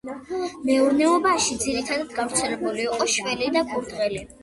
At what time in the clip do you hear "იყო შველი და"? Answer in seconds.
2.91-3.69